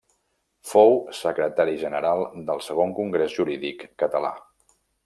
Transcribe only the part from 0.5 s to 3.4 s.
Fou secretari general del Segon Congrés